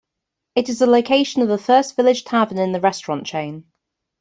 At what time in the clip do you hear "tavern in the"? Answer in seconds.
2.23-2.81